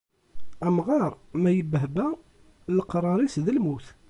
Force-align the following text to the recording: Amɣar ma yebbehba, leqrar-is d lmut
Amɣar 0.67 1.13
ma 1.41 1.49
yebbehba, 1.55 2.07
leqrar-is 2.75 3.35
d 3.45 3.47
lmut 3.55 3.87